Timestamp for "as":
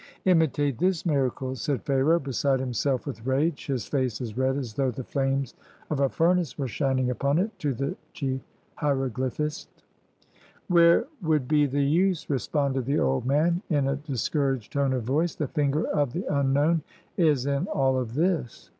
4.19-4.35, 4.57-4.73